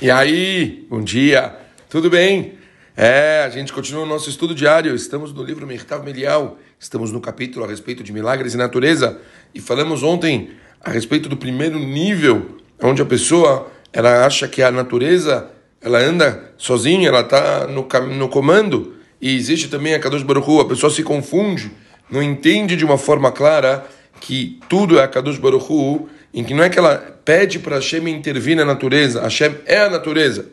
[0.00, 1.56] E aí, bom dia,
[1.90, 2.52] tudo bem?
[2.96, 7.20] É, a gente continua o nosso estudo diário, estamos no livro Mertav Melial, estamos no
[7.20, 9.20] capítulo a respeito de milagres e natureza,
[9.52, 10.50] e falamos ontem
[10.80, 15.50] a respeito do primeiro nível, onde a pessoa, ela acha que a natureza,
[15.82, 20.60] ela anda sozinha, ela está no, no comando, e existe também a Kadosh Baruch Hu,
[20.60, 21.72] a pessoa se confunde,
[22.08, 23.84] não entende de uma forma clara
[24.20, 27.76] que tudo é a Kadosh Baruch Hu, em que não é que ela pede para
[27.76, 30.50] Hashem intervir na natureza, Hashem é a natureza.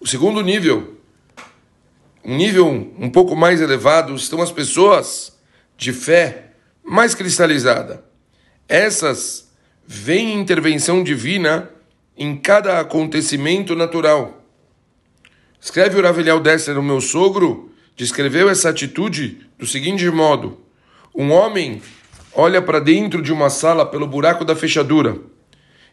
[0.00, 0.98] O segundo nível,
[2.24, 5.38] um nível um pouco mais elevado, estão as pessoas
[5.76, 6.52] de fé
[6.82, 8.04] mais cristalizada.
[8.68, 9.50] Essas
[9.86, 11.70] veem intervenção divina
[12.16, 14.44] em cada acontecimento natural.
[15.60, 20.60] Escreve o Ravelial Dessler, o meu sogro, descreveu essa atitude do seguinte modo:
[21.14, 21.82] um homem
[22.34, 25.16] olha para dentro de uma sala pelo buraco da fechadura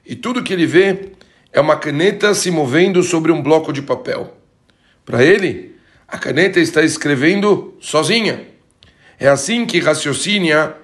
[0.08, 1.12] e tudo que ele vê
[1.52, 4.38] é uma caneta se movendo sobre um bloco de papel.
[5.04, 5.76] Para ele,
[6.08, 8.48] a caneta está escrevendo sozinha.
[9.20, 10.76] É assim que raciocina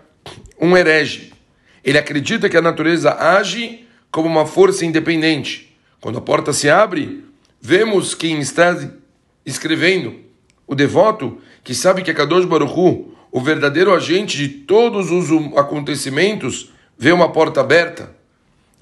[0.60, 1.32] um herege.
[1.86, 5.74] Ele acredita que a natureza age como uma força independente.
[6.02, 7.24] Quando a porta se abre,
[7.62, 8.78] vemos quem está
[9.46, 10.16] escrevendo.
[10.68, 15.28] O devoto, que sabe que é Kadosh Baruch Hu, o verdadeiro agente de todos os
[15.58, 18.12] acontecimentos vê uma porta aberta.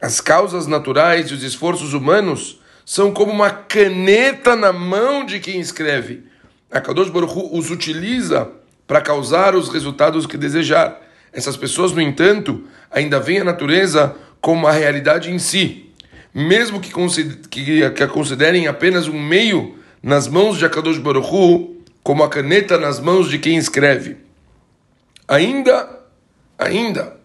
[0.01, 5.61] As causas naturais e os esforços humanos são como uma caneta na mão de quem
[5.61, 6.23] escreve.
[6.69, 8.49] A Kadosh Baruch os utiliza
[8.85, 10.99] para causar os resultados que desejar.
[11.31, 15.89] Essas pessoas, no entanto, ainda veem a natureza como uma realidade em si,
[16.33, 16.91] mesmo que,
[17.49, 21.69] que, que a considerem apenas um meio nas mãos de Akadosh Baruch
[22.03, 24.17] como a caneta nas mãos de quem escreve.
[25.31, 25.87] Ainda,
[26.59, 27.15] ainda,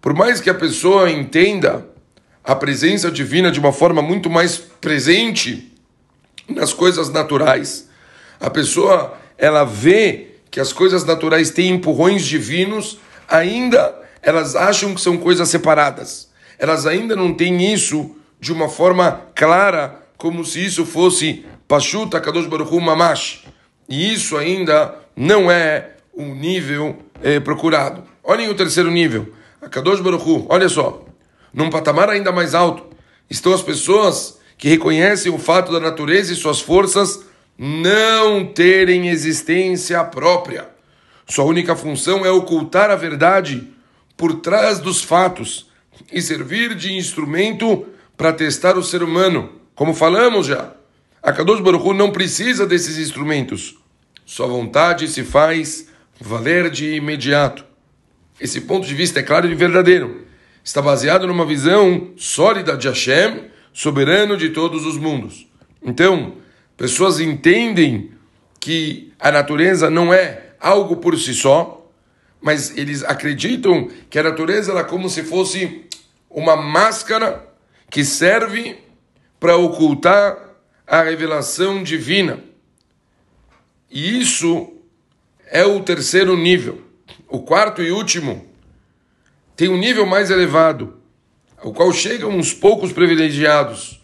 [0.00, 1.84] por mais que a pessoa entenda
[2.44, 5.72] a presença divina de uma forma muito mais presente
[6.48, 7.88] nas coisas naturais,
[8.38, 13.92] a pessoa ela vê que as coisas naturais têm empurrões divinos, ainda
[14.22, 16.30] elas acham que são coisas separadas.
[16.60, 22.46] Elas ainda não têm isso de uma forma clara, como se isso fosse Pashuta Kadosh
[22.46, 23.42] Baruch Mamash.
[23.88, 28.02] E isso ainda não é um nível é, procurado.
[28.24, 29.32] Olhem o terceiro nível.
[29.60, 31.04] A Kadosh Baruch Hu, olha só.
[31.52, 32.86] Num patamar ainda mais alto
[33.28, 37.24] estão as pessoas que reconhecem o fato da natureza e suas forças
[37.58, 40.68] não terem existência própria.
[41.28, 43.68] Sua única função é ocultar a verdade
[44.16, 45.68] por trás dos fatos
[46.12, 49.50] e servir de instrumento para testar o ser humano.
[49.74, 50.72] Como falamos já,
[51.22, 53.76] a Kadosh Baruch Hu não precisa desses instrumentos.
[54.24, 55.88] Sua vontade se faz
[56.20, 57.64] valer de imediato.
[58.40, 60.26] Esse ponto de vista é claro e verdadeiro.
[60.62, 65.46] Está baseado numa visão sólida de Hashem, soberano de todos os mundos.
[65.82, 66.34] Então,
[66.76, 68.10] pessoas entendem
[68.58, 71.90] que a natureza não é algo por si só,
[72.40, 75.86] mas eles acreditam que a natureza é como se fosse
[76.28, 77.46] uma máscara
[77.90, 78.76] que serve
[79.38, 80.36] para ocultar
[80.86, 82.40] a revelação divina.
[83.90, 84.75] E isso
[85.46, 86.82] é o terceiro nível.
[87.28, 88.44] O quarto e último
[89.56, 90.94] tem um nível mais elevado,
[91.56, 94.00] ao qual chegam uns poucos privilegiados.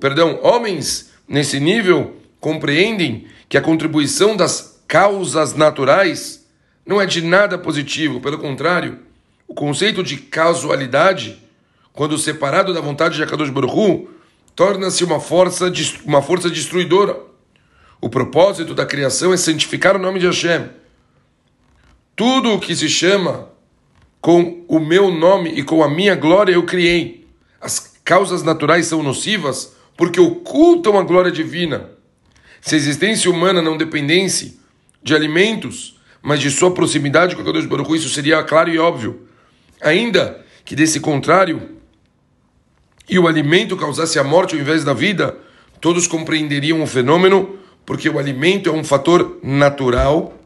[0.00, 6.46] Perdão, homens nesse nível compreendem que a contribuição das causas naturais
[6.86, 8.98] não é de nada positivo, pelo contrário,
[9.46, 11.38] o conceito de casualidade,
[11.92, 14.08] quando separado da vontade de Akadosh Baruch
[14.54, 15.72] torna-se uma força,
[16.04, 17.29] uma força destruidora.
[18.00, 20.70] O propósito da criação é santificar o nome de Hashem.
[22.16, 23.48] Tudo o que se chama
[24.20, 27.26] com o meu nome e com a minha glória eu criei.
[27.60, 31.90] As causas naturais são nocivas porque ocultam a glória divina.
[32.60, 34.58] Se a existência humana não dependesse
[35.02, 39.26] de alimentos, mas de sua proximidade com a Deus Baruch isso seria claro e óbvio.
[39.80, 41.76] Ainda que desse contrário,
[43.08, 45.36] e o alimento causasse a morte ao invés da vida,
[45.80, 50.38] todos compreenderiam o fenômeno porque o alimento é um fator natural,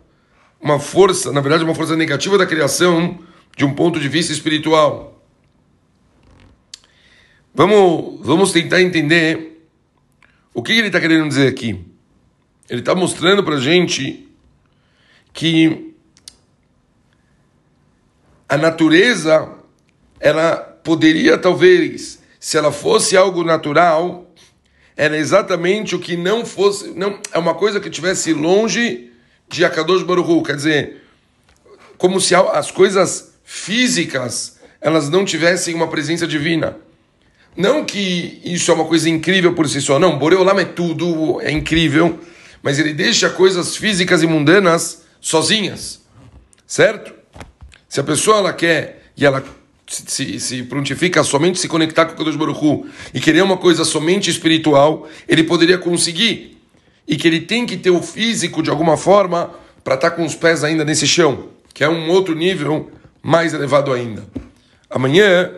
[0.61, 3.19] uma força, na verdade, uma força negativa da criação
[3.57, 5.23] de um ponto de vista espiritual.
[7.55, 9.67] Vamos, vamos tentar entender
[10.53, 11.85] o que ele está querendo dizer aqui.
[12.69, 14.27] Ele está mostrando para a gente
[15.33, 15.95] que
[18.49, 19.53] a natureza,
[20.19, 24.24] ela poderia talvez, se ela fosse algo natural,
[24.97, 29.11] era exatamente o que não fosse, não é uma coisa que tivesse longe
[29.49, 31.03] de Akadosh Baruch quer dizer,
[31.99, 36.77] como se as coisas físicas elas não tivessem uma presença divina.
[37.57, 40.19] Não que isso é uma coisa incrível por si só, não.
[40.19, 42.19] Boreolam é tudo, é incrível,
[42.63, 46.03] mas ele deixa coisas físicas e mundanas sozinhas,
[46.67, 47.15] certo?
[47.89, 49.43] Se a pessoa ela quer e ela
[50.07, 53.57] se, se prontifica a somente se conectar com o Kadosh Baruch Hu, e querer uma
[53.57, 56.59] coisa somente espiritual, ele poderia conseguir.
[57.07, 59.51] E que ele tem que ter o físico de alguma forma
[59.83, 62.91] para estar tá com os pés ainda nesse chão, que é um outro nível
[63.23, 64.25] mais elevado ainda.
[64.89, 65.51] Amanhã,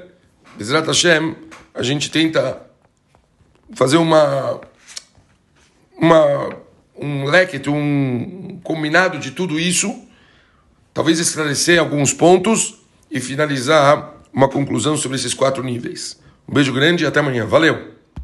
[0.56, 1.34] Bezrat Hashem,
[1.74, 2.60] a gente tenta
[3.74, 4.60] fazer uma,
[5.96, 6.50] uma
[6.98, 10.02] um leque, um combinado de tudo isso,
[10.94, 12.80] talvez esclarecer alguns pontos
[13.10, 16.20] e finalizar uma conclusão sobre esses quatro níveis.
[16.46, 17.46] Um beijo grande e até amanhã.
[17.46, 17.95] Valeu!